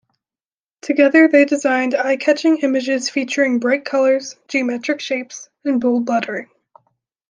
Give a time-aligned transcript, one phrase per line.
[0.81, 6.49] Together they designed eye-catching images featuring bright colours, geometric shapes, and bold lettering.